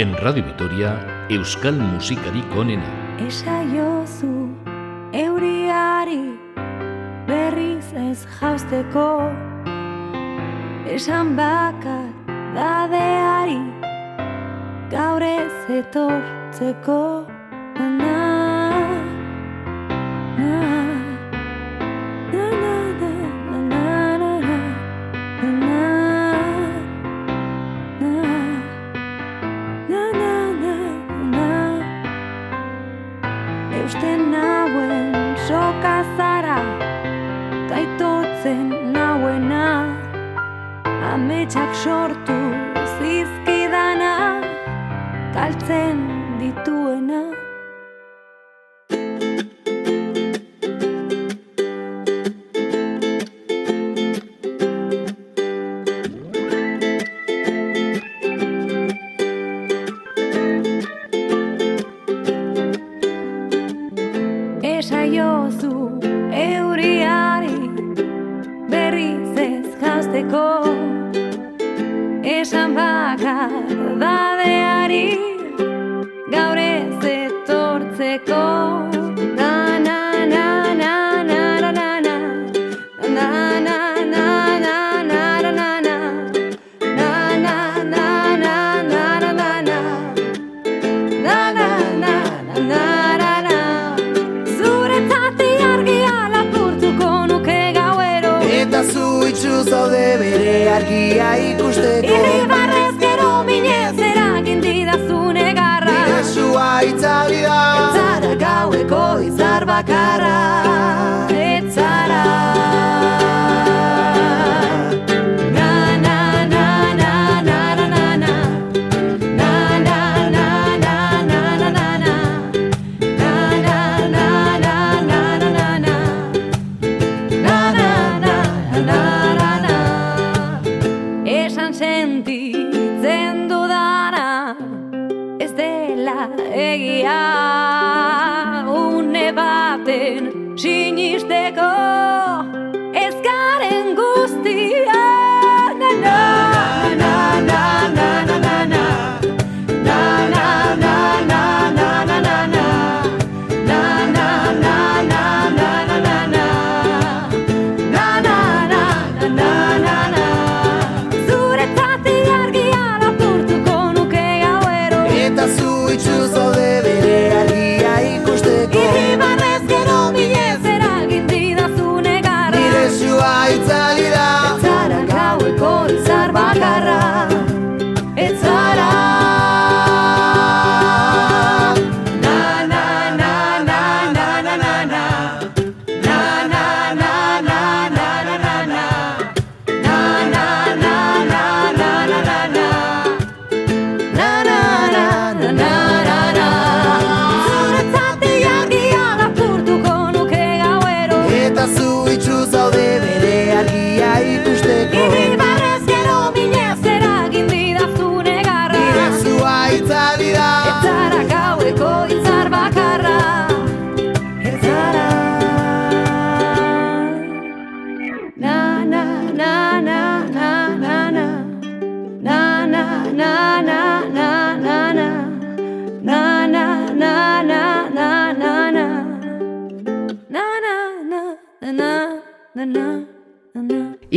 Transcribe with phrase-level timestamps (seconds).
[0.00, 2.88] En Radio Vitoria, Euskal Musikari konena.
[3.20, 4.48] Esa jozu
[5.12, 6.22] euriari
[7.28, 9.04] berriz ez jausteko
[10.88, 12.08] Esan bakar
[12.56, 13.60] dadeari
[14.88, 17.29] gaur ez etortzeko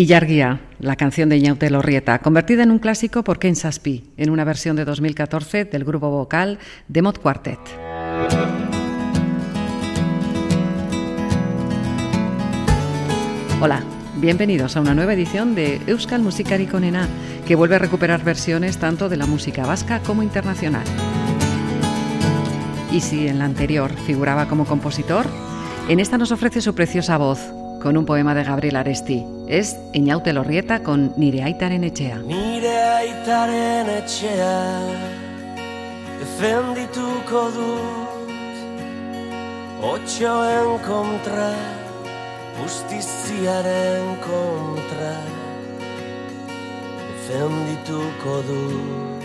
[0.04, 4.44] Illarguía, la canción de Ñaute Lorrieta, convertida en un clásico por Ken Saspi, en una
[4.44, 6.60] versión de 2014 del grupo vocal
[6.90, 7.58] Demot Quartet.
[13.62, 13.82] Hola,
[14.18, 17.08] bienvenidos a una nueva edición de Euskal Musikari Konena,
[17.48, 20.84] que vuelve a recuperar versiones tanto de la música vasca como internacional.
[22.92, 25.28] Y si en la anterior figuraba como compositor,
[25.88, 27.40] en esta nos ofrece su preciosa voz,
[27.84, 29.26] con un poema de Gabriel Aresti.
[29.54, 32.18] Es Iñaute Lorrieta con Nire Aitaren etxea.
[32.26, 34.82] Nire aitaren etxea
[36.22, 38.56] Defendituko dut
[39.92, 41.52] Otxoen kontra
[42.58, 45.14] Justiziaren kontra
[47.14, 49.22] Defendituko dut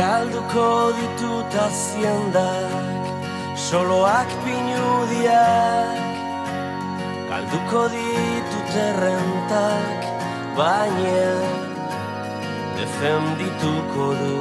[0.00, 2.95] Galduko ditut aziendak
[3.66, 5.98] soloak pinudiak
[7.26, 10.06] Galduko ditut errentak
[10.54, 11.34] baina
[12.78, 14.38] defendituko du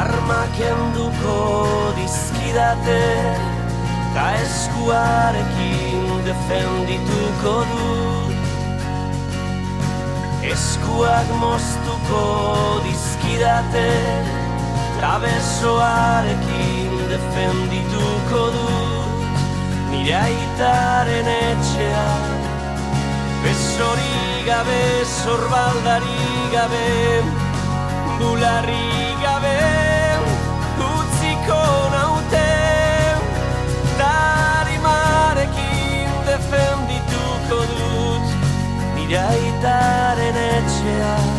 [0.00, 1.38] Armak enduko
[2.00, 3.06] dizkidate
[4.18, 7.54] Ta eskuarekin defendituko
[10.48, 12.20] Eskuak moztuko
[12.84, 13.88] dizkidate
[15.00, 18.68] Ta besoarekin defendituko du.
[19.90, 22.06] Nire aitaren etxea
[23.44, 24.16] Besori
[24.46, 26.24] gabe, zorbaldari
[26.54, 26.88] gabe
[28.18, 28.88] Bularri
[29.22, 29.58] gabe
[30.88, 31.62] utziko
[31.92, 32.50] naute.
[34.00, 37.87] Tarimarekin defendituko dut
[39.08, 41.37] Nire aitaren etxea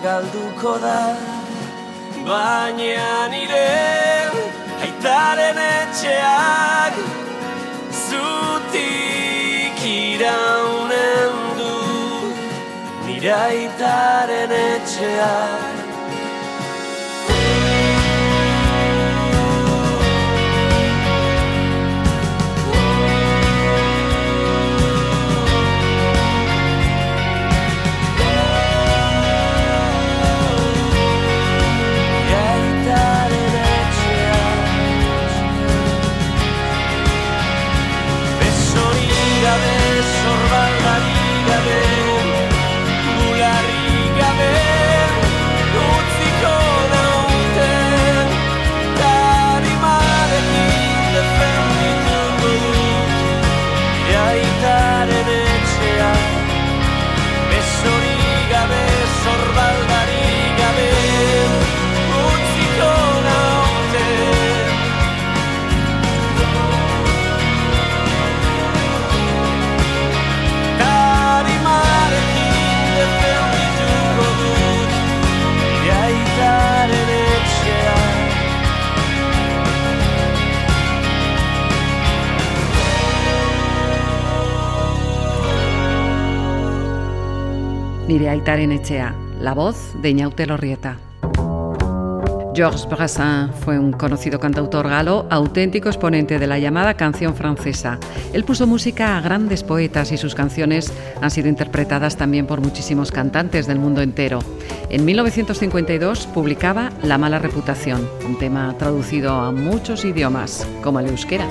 [0.00, 0.98] galduko da.
[2.28, 3.68] Baina nire
[4.84, 6.94] aitaren etxeak
[8.06, 11.76] Zutik iraunen du.
[13.06, 15.65] Nire aitaren etxeak
[88.16, 90.96] Nire aitaren etxea, la voz de Lorrieta.
[92.54, 97.98] Georges Brassens fue un conocido cantautor galo, auténtico exponente de la llamada canción francesa.
[98.32, 103.12] Él puso música a grandes poetas y sus canciones han sido interpretadas también por muchísimos
[103.12, 104.38] cantantes del mundo entero.
[104.88, 111.46] En 1952 publicaba La mala reputación, un tema traducido a muchos idiomas, como el euskera.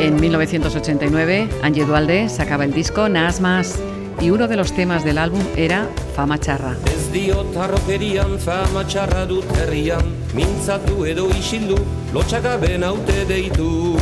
[0.00, 3.80] En 1989, Angie Dualde sacaba el disco Nas Más
[4.20, 6.76] y uno de los temas del álbum era Fama Charra.
[6.86, 10.14] Ez diot harrokerian fama txarra dut herrian.
[10.34, 11.76] Mintzatu edo isildu,
[12.12, 13.96] lotxagabe naute deitu.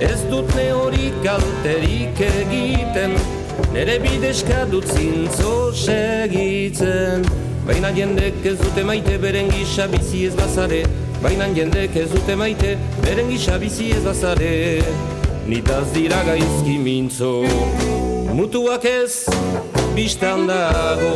[0.00, 3.14] Ez dut ne hori kalterik egiten
[3.74, 7.22] Nere bideska dut zintzo segitzen.
[7.68, 10.82] Baina jendek ez dute maite beren gisa bizi ez bazare.
[11.22, 14.52] Baina jendek ez dute maite beren gisa bizi ez bazare.
[15.46, 17.99] Nitaz dira gaizki mintzo
[18.34, 19.26] Mutuak ez
[19.94, 21.14] bistan dago.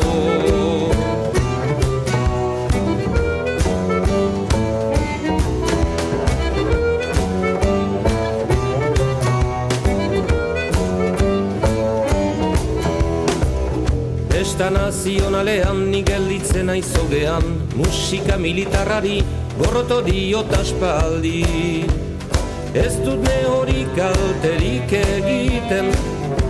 [14.29, 17.47] Festa nazionalean ni gelditzen aizogean
[17.79, 19.23] Musika militarrari
[19.59, 21.45] gorroto diot aspaldi
[22.75, 25.91] Ez dut ne hori kalterik egiten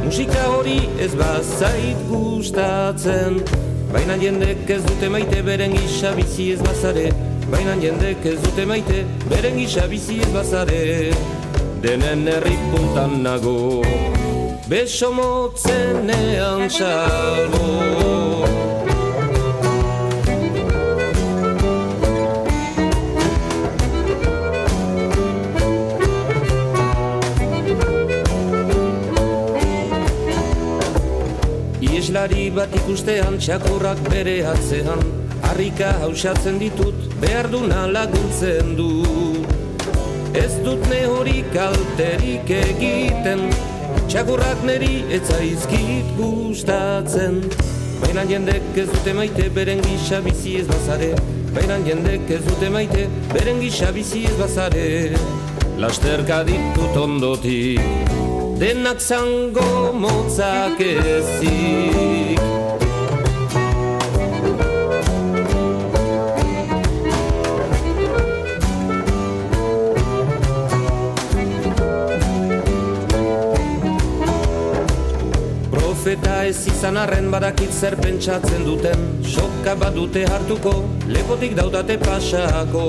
[0.05, 3.41] Musika hori ez bazait gustatzen.
[3.93, 7.07] Baina jendek ez dute maite beren gisa bizi ez bazare.
[7.49, 10.83] Baina jendek ez dute maite beren gisa bizi ez bazare.
[11.85, 13.83] Denen herri puntan nago
[14.69, 18.14] Beso motzenean salbo
[32.55, 35.01] bat ikustean txakurrak bere atzean
[35.45, 38.91] Harrika hausatzen ditut behar duna laguntzen du.
[40.35, 43.49] Ez dut ne hori kalterik egiten
[44.09, 47.41] Txakurrak neri etzaizkit gustatzen.
[48.03, 51.13] Baina jendek ez dute maite beren gisa bizi ez bazare.
[51.55, 54.87] Baina jendek ez dute maite beren gisa bizi ez bazare.
[55.81, 58.24] Lasterka ditut ondotik
[58.59, 62.41] Denak zango motzak ezik.
[76.15, 79.01] Eta ez izan arren badakit zer pentsatzen duten.
[79.27, 80.77] Soka badute hartuko,
[81.11, 82.85] lepotik daudate pasako.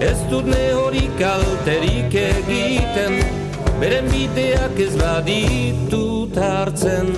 [0.00, 3.41] Ez dut ne hori kalterik egiten
[3.82, 7.08] Beren bideak ez baditut hartzen.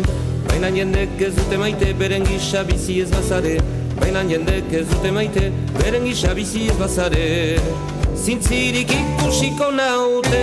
[0.49, 3.59] Baina jendek ez dute maite, beren gisa bizi ez bazare.
[3.99, 7.27] Baina jendek ez dute maite, beren gisa bizi ez bazare.
[8.17, 10.41] Zintzirik ikusiko naute,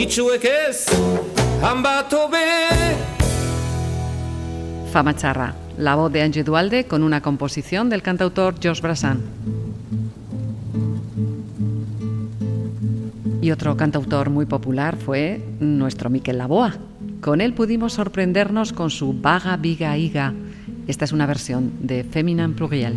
[0.00, 0.86] itxuek ez,
[1.60, 2.40] han bat obe
[4.94, 9.63] Fama Charra, la voz de Angie Dualde con una composición del cantautor Josh Brassan.
[13.44, 16.76] Y otro cantautor muy popular fue nuestro Miquel Laboa.
[17.20, 20.32] Con él pudimos sorprendernos con su Vaga Viga Iga.
[20.86, 22.96] Esta es una versión de Feminine Pluriel.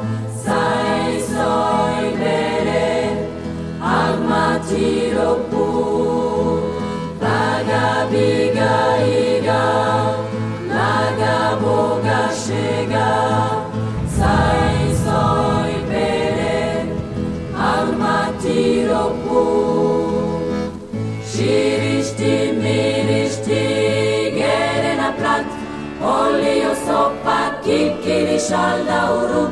[8.11, 8.75] biga
[9.17, 9.63] iga
[10.71, 13.09] laga boga shega.
[14.17, 15.61] Sai soi
[18.41, 19.41] tiropu
[21.31, 23.61] Shirishti mirishti
[24.37, 25.45] geren aplat
[26.13, 29.43] Olio sopa kikiri shalda uru.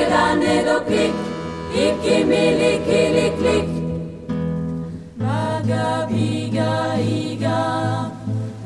[0.00, 1.14] Edan edo klik.
[1.86, 3.73] Iki mili kili klik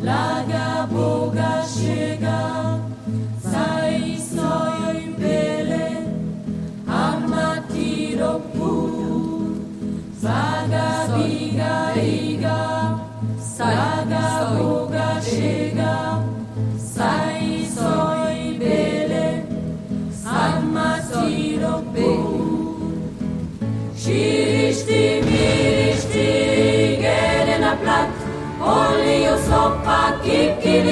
[0.09, 2.41] Laga Boga Shega
[3.43, 4.17] Sai
[5.21, 5.89] Bele
[7.01, 8.73] Armatiro Pu
[11.15, 11.77] Biga
[12.17, 12.61] Iga
[13.39, 15.11] Saga Boga
[16.95, 19.29] Sai Bele
[20.25, 22.11] Armatiro Pu.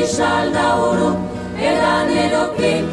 [0.06, 1.10] salda oro
[1.58, 2.84] edan edo klik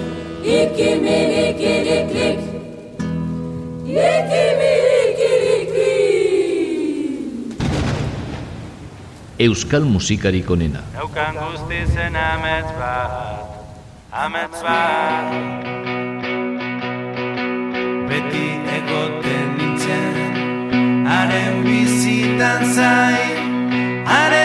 [9.44, 13.54] Euskal musikarik onena Daukan guzti zen amets bat
[14.13, 15.34] amets bat.
[18.10, 18.46] Beti
[18.78, 20.38] egoten nintzen
[21.10, 24.42] haren bizitan zain haren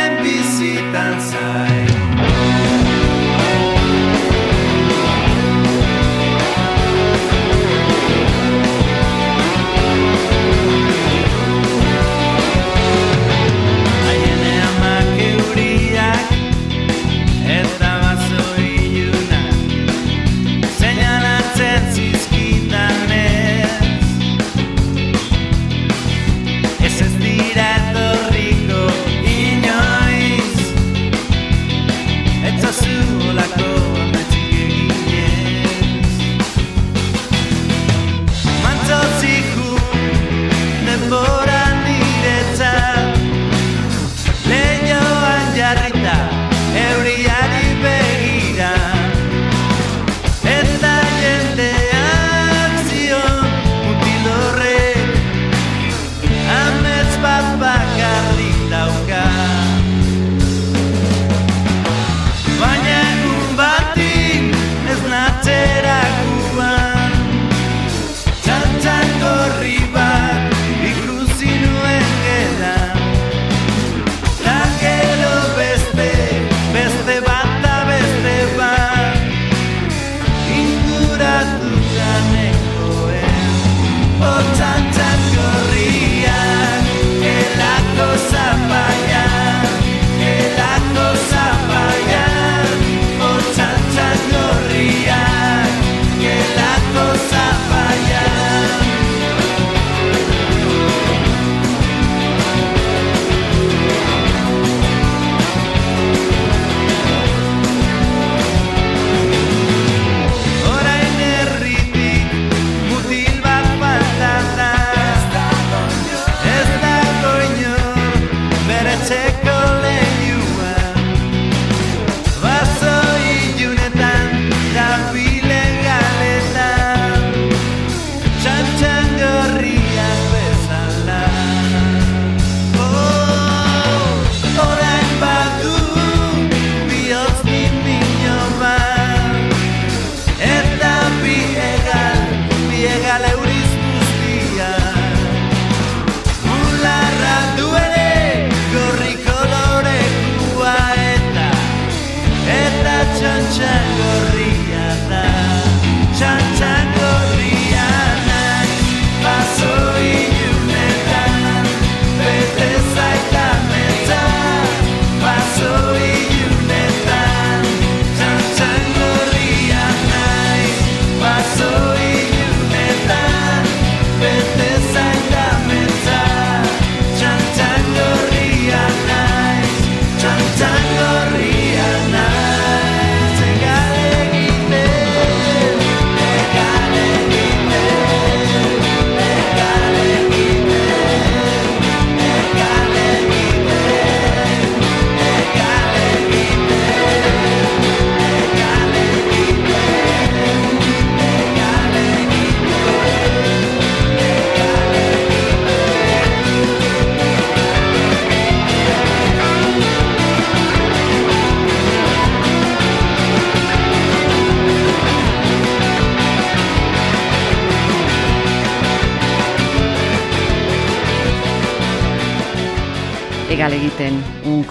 [0.59, 1.88] sit and sigh.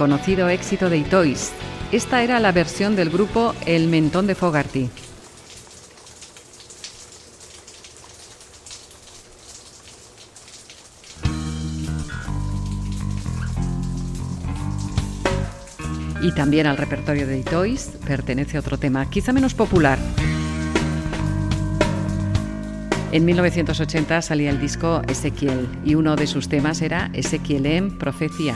[0.07, 1.51] conocido éxito de Itois.
[1.91, 4.89] Esta era la versión del grupo El Mentón de Fogarty.
[16.21, 19.99] Y también al repertorio de Itois pertenece otro tema, quizá menos popular.
[23.11, 28.55] En 1980 salía el disco Ezequiel y uno de sus temas era Ezequielem Profecía.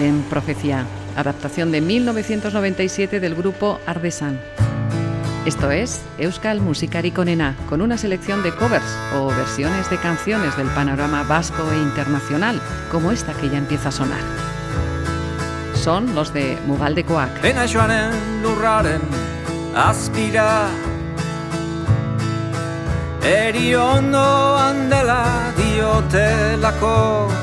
[0.00, 4.40] Ezequiel Profecía, adaptación de 1997 del grupo Ardesan.
[5.44, 10.68] Esto es Euskal Musikari Konena, con una selección de covers o versiones de canciones del
[10.68, 14.22] panorama vasco e internacional, como esta que ya empieza a sonar.
[15.74, 17.44] Son los de Mugaldekoak.
[17.44, 19.02] Ena joanen lurraren
[19.74, 20.68] azpira
[23.22, 27.39] Eri ondoan dela diotelako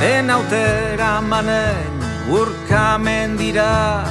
[0.00, 4.04] Enautera manen urkamen dira.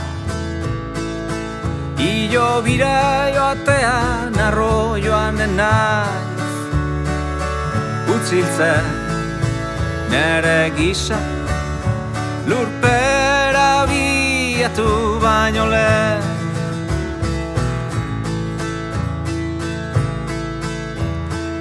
[2.01, 6.55] Ilo bira joatean arroioan naiz.
[8.15, 8.85] Utziltzen
[10.09, 11.19] nere gisa
[12.45, 14.89] Lurpera biatu
[15.21, 16.21] baino lehen.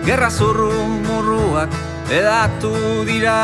[0.04, 0.72] Gerra zurru
[1.08, 1.72] murruak
[2.12, 2.72] edatu
[3.08, 3.40] dira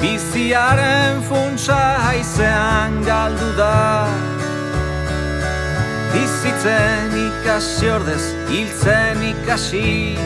[0.00, 4.06] Biziaren funtsa haizean galdu da.
[6.12, 10.18] Bizitzen ikasi ordez, hiltzen ikasi.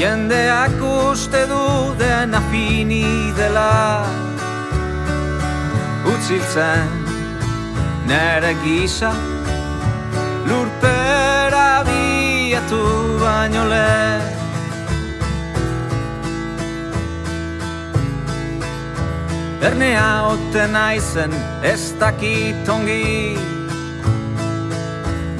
[0.00, 1.64] Jendeak uste du
[1.98, 3.04] dena fini
[3.36, 4.06] dela.
[6.06, 6.88] Utziltzen
[8.06, 9.12] nere gisa
[10.48, 12.82] Lurpera biatu
[13.20, 14.39] baino lehen
[19.60, 23.36] Ernea ote naizen ez dakit ongi.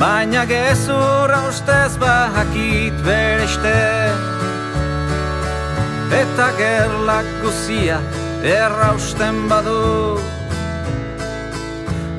[0.01, 3.73] Baina gezurra ustez bahakit bereste
[6.21, 8.01] Eta gerlak guzia
[8.45, 10.19] errausten badu.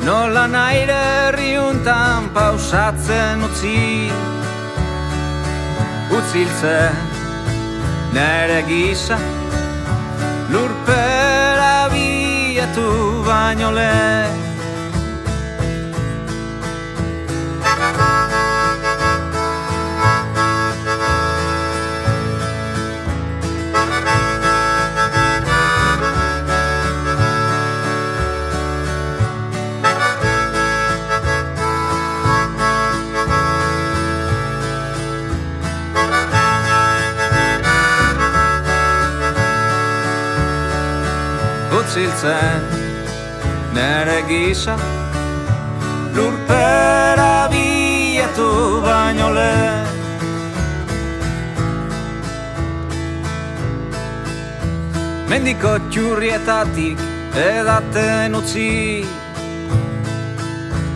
[0.01, 4.09] Nola naire herriuntan pausatzen utzi.
[6.17, 6.97] Utziltzen
[8.13, 9.17] nere gisa
[10.51, 11.00] Lurpera
[12.61, 12.87] bietu
[13.25, 14.51] baino lehen
[42.01, 42.61] Utziltzen
[43.73, 44.75] nere gisa
[46.15, 48.47] Lurpera bietu
[48.81, 49.85] baino lehen.
[55.29, 57.03] Mendiko txurrietatik
[57.43, 59.05] edaten utzi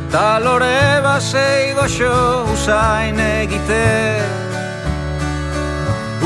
[0.09, 2.15] Talore basei goxo
[2.55, 3.85] usain egite.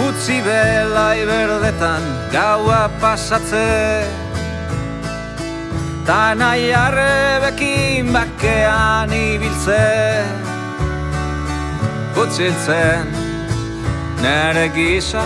[0.07, 4.28] Utzi belai berdetan gaua pasatze
[6.09, 10.25] Ta nahi arrebekin bakean ibiltze
[12.21, 13.05] Utziltzen
[14.23, 15.21] nere gisa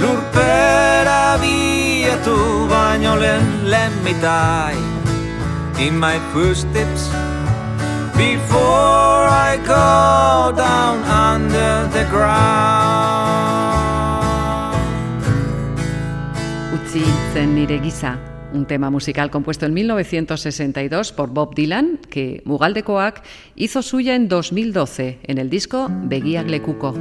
[0.00, 2.38] Lurpera bietu
[2.72, 4.80] baino lehen lehen mitai.
[5.84, 7.12] In my footsteps
[8.16, 12.72] Before I go down under the ground.
[16.74, 18.16] Utzi zen nire giza,
[18.52, 23.22] un tema musical compuesto en 1962 por Bob Dylan, que Mugaldekoak
[23.56, 26.94] hizo suya en 2012 en el disco Begiak Lekuko.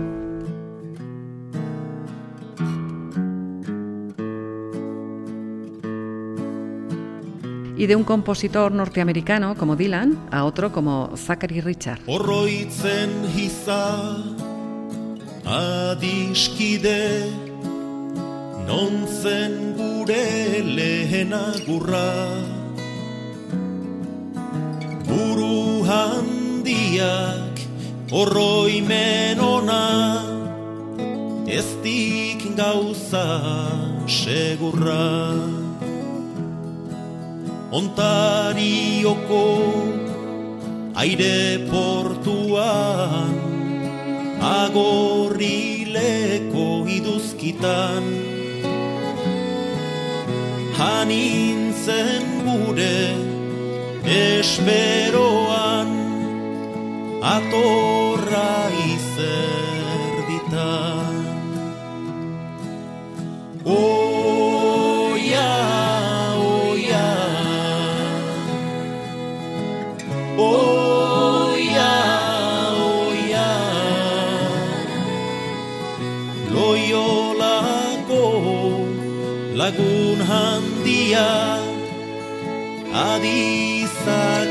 [7.77, 11.99] Y de un compositor norteamericano como Dylan a otro como Zachary Richard.
[18.67, 22.11] Non zen gure lehena gurra.
[25.07, 27.55] Buru handiak
[28.11, 29.87] oroimen ona.
[31.47, 33.27] Ez dik gauza
[34.07, 35.35] segurra.
[37.71, 39.45] Ontarioko
[41.01, 43.33] aire portuan
[44.41, 45.45] agorileko
[46.97, 48.03] iduzkitan
[50.81, 52.97] Hanintzen gure
[54.17, 55.91] esperoan
[57.21, 58.49] atorra
[81.13, 81.59] handia
[82.91, 84.41] Adizakene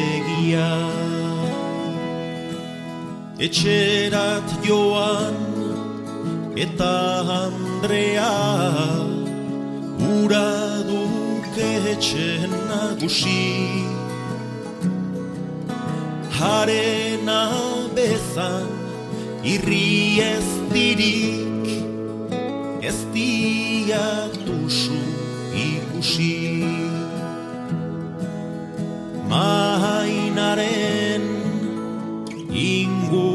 [0.00, 0.72] egia.
[3.38, 5.38] Etxerat joan
[6.56, 6.94] eta
[7.44, 8.36] Andrea
[9.98, 10.52] Ura
[10.90, 13.46] duke etxen nagusi.
[16.40, 17.42] Harena
[17.94, 18.70] bezan
[19.44, 21.66] irri ez dirik
[22.80, 24.39] Ez diatuzu
[26.00, 26.64] ikusi.
[29.28, 31.24] Mahainaren
[32.50, 33.28] ingurian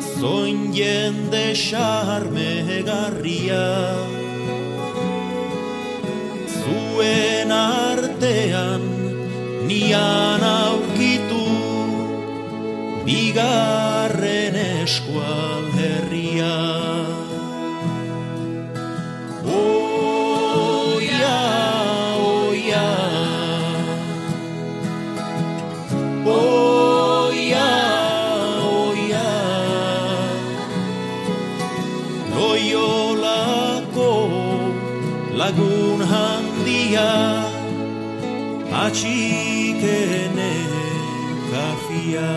[0.00, 3.68] Zoin jende xarmegarria.
[6.46, 8.80] Zuen artean
[9.66, 11.46] nian aurkitu
[13.04, 16.95] Bigarren eskual herria
[38.96, 40.52] Atxikene
[41.52, 42.32] kafia.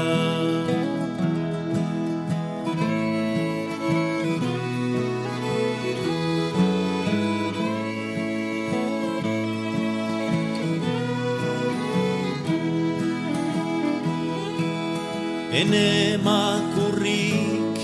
[15.59, 17.77] Ene makurrik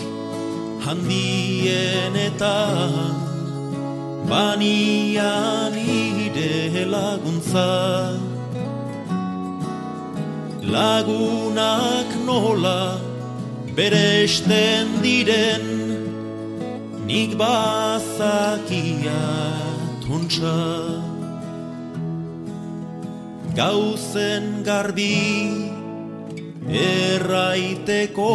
[0.83, 2.91] handienetan
[4.27, 8.14] Banian ide laguntza
[10.75, 12.99] Lagunak nola
[13.77, 15.63] beresten diren.
[17.07, 19.21] Nik bazakia
[20.03, 20.59] tontsa
[23.55, 25.15] Gauzen garbi
[26.67, 28.33] erraiteko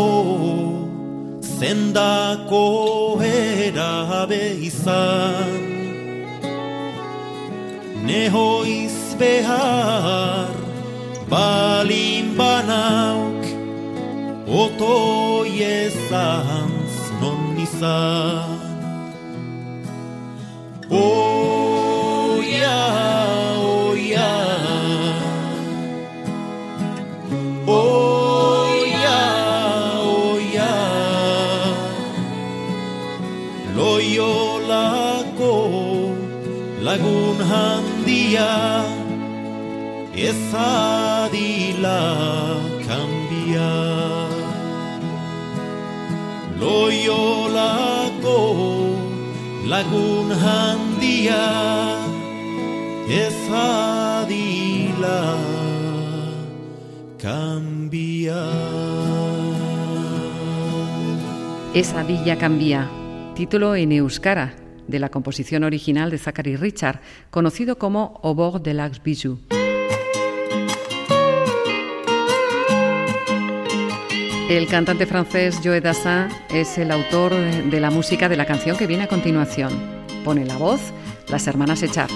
[1.58, 2.64] zendako
[3.20, 5.52] erabe izan.
[8.08, 10.56] Nehoiz behar
[11.30, 13.44] balin banauk
[14.62, 18.58] otoi ezantz non izan.
[21.00, 22.78] Oia,
[23.84, 24.32] oia.
[27.76, 29.20] Oia,
[30.32, 30.72] oia.
[33.76, 35.54] Loiolako
[36.86, 38.50] lagun handia
[40.20, 40.36] Ez
[41.80, 43.70] adila kanbia
[46.60, 48.38] Loiolako
[49.66, 51.46] lagun handia
[53.08, 55.36] Ez adila
[57.18, 58.44] kanbia
[61.72, 62.88] Esa villa cambia,
[63.36, 64.54] título en euskara
[64.88, 69.38] de la composición original de Zachary Richard, conocido como Aubord de Lax Bijou.
[74.50, 78.88] El cantante francés Joe Dassin es el autor de la música de la canción que
[78.88, 79.70] viene a continuación.
[80.24, 80.80] Pone la voz
[81.28, 82.10] las hermanas Echar.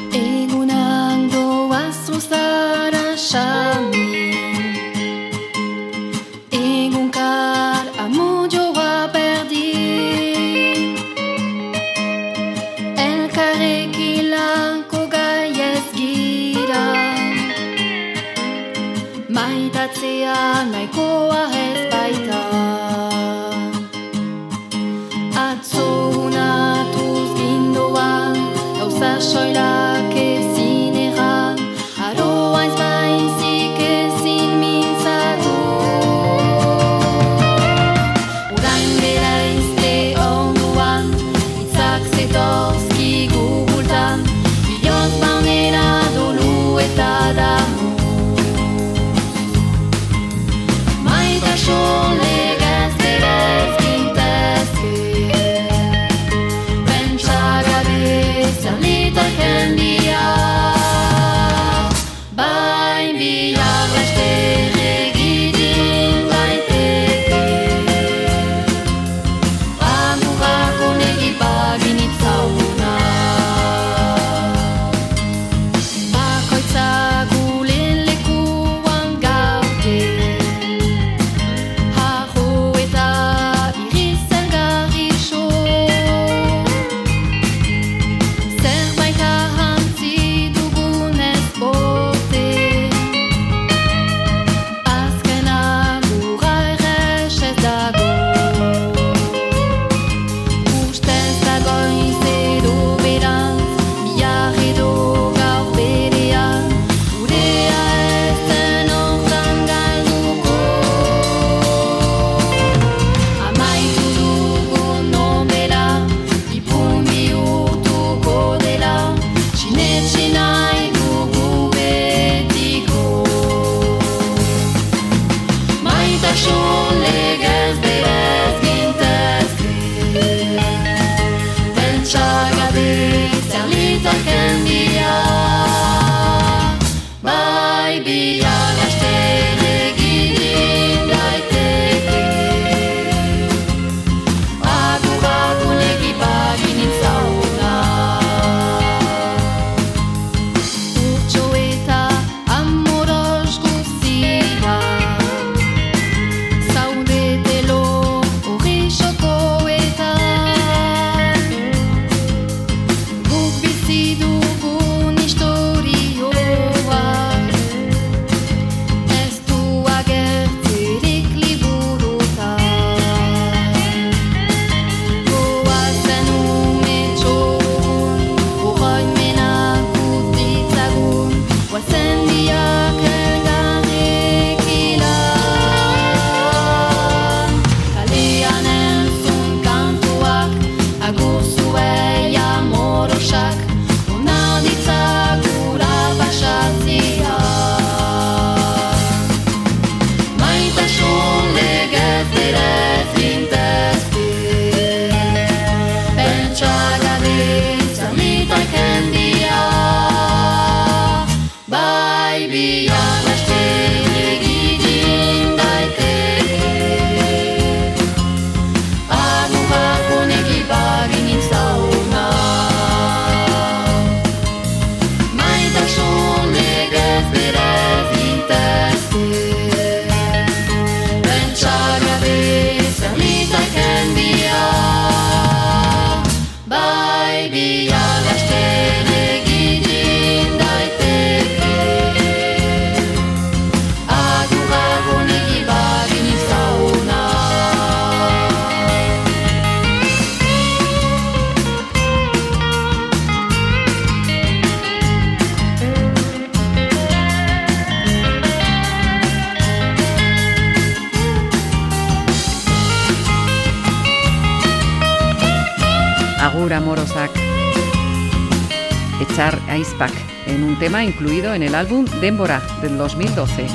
[269.35, 270.13] Char Icepack
[270.47, 273.67] en un tema incluido en el álbum Démbora del 2012.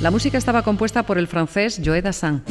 [0.00, 2.42] La música estaba compuesta por el francés Joe Dassin.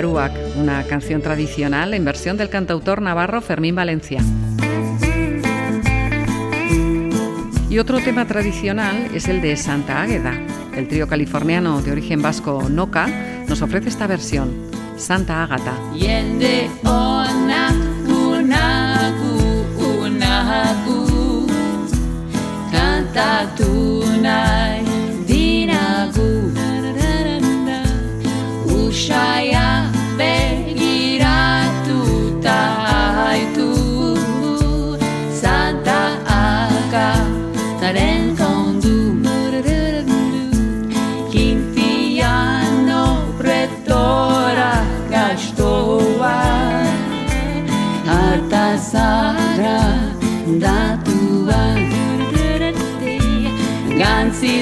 [0.00, 4.22] Una canción tradicional en versión del cantautor navarro Fermín Valencia.
[7.68, 10.34] Y otro tema tradicional es el de Santa Águeda.
[10.76, 13.08] El trío californiano de origen vasco Noca
[13.48, 14.52] nos ofrece esta versión,
[14.96, 15.74] Santa Ágata.
[15.92, 16.70] Yende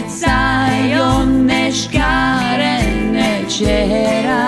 [0.07, 4.45] Gantzitzaion neskaren etxera.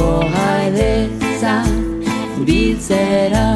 [0.00, 1.56] Ohaidetza
[2.46, 3.46] biltzera.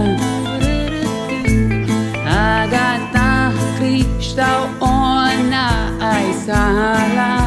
[2.28, 5.66] Agata kristau ona
[6.12, 7.37] aizala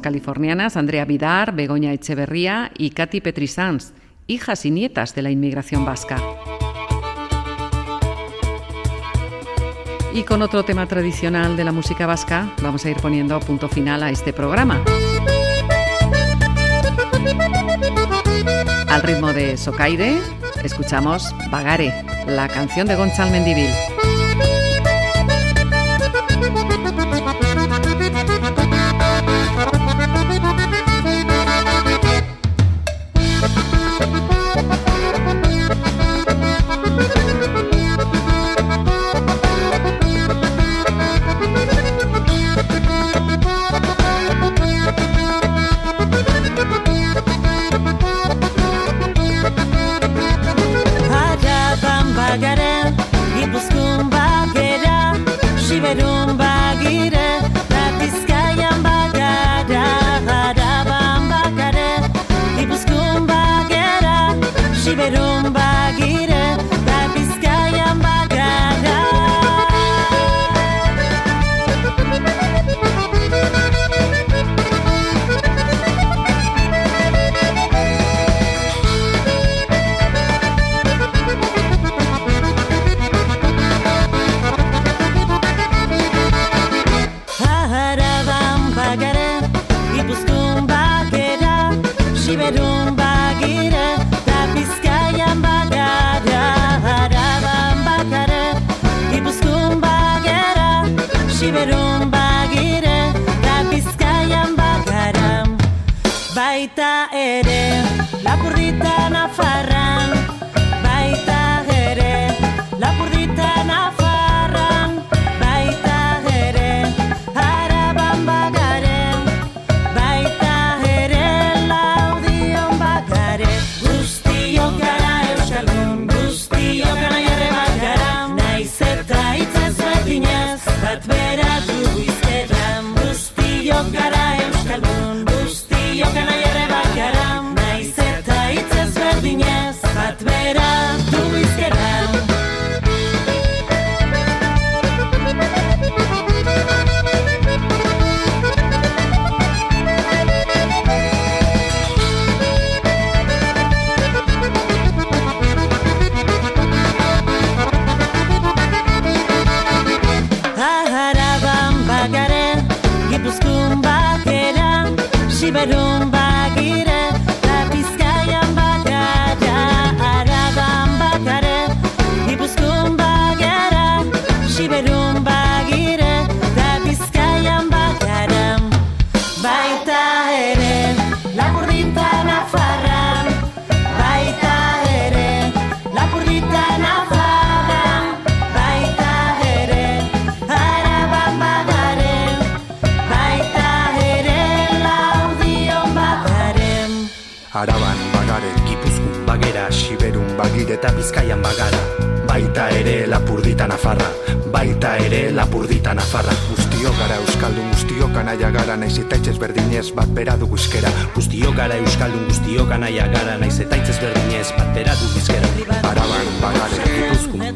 [0.00, 3.92] californianas Andrea Vidar, Begoña Echeverría y Katy Petrisans,
[4.26, 6.22] hijas y nietas de la inmigración vasca.
[10.12, 14.02] Y con otro tema tradicional de la música vasca, vamos a ir poniendo punto final
[14.02, 14.82] a este programa.
[18.88, 20.18] Al ritmo de Socaire,
[20.64, 21.92] escuchamos Bagare,
[22.26, 23.70] la canción de Gonzalo Mendivil.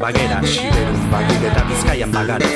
[0.03, 2.47] Bagera Siberun bagire eta Bizkaian bagara.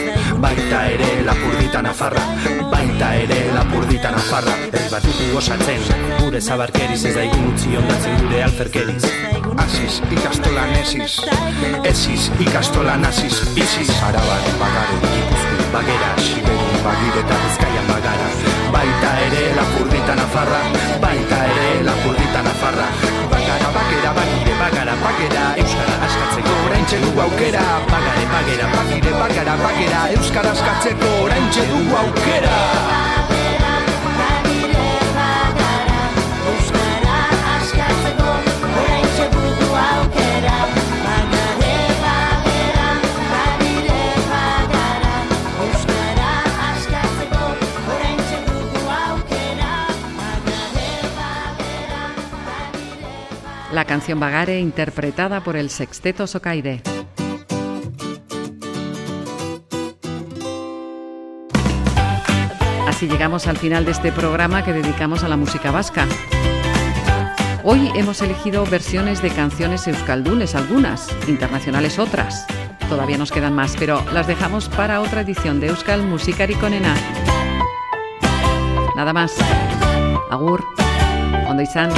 [0.43, 2.23] Baita ere lapurdita nafarra
[2.71, 4.55] Baita ere lapurdita nafarra.
[4.67, 5.85] Herri bat dugu osatzen
[6.19, 9.07] Gure zabarkeriz ez daigun utzi ondatzen gure alferkeriz.
[9.63, 11.15] Asiz ikastolan esiz,
[11.87, 13.87] esiz ikastolan asiz, biziz.
[14.09, 18.27] Araban bagare, Gipuzkun bagera Siberun bagire eta Bizkaian bagara.
[18.75, 20.61] Baita ere lapurdita nafarra
[21.01, 22.91] Baita ere lapurdita nafarra.
[23.31, 24.46] Bagara bagera bagire bagara
[25.07, 27.63] bagera Euskara askatzeko oraintxe dugu aukera.
[27.91, 33.36] Bagare bagera bagire bagara bagera Euskara askatzeko oraintxe dugu aukera
[53.77, 56.81] La canción Bagare interpretada por el Sexteto Socaire.
[62.87, 66.07] Así llegamos al final de este programa que dedicamos a la música vasca.
[67.63, 72.47] Hoy hemos elegido versiones de canciones euskaldunes, algunas, internacionales otras.
[72.89, 76.95] Todavía nos quedan más, pero las dejamos para otra edición de Euskal Musikari Konena.
[78.95, 79.35] Nada más.
[80.31, 80.65] Agur.
[81.47, 81.91] Ondo izan.